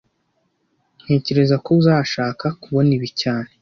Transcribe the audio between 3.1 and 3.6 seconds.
cyane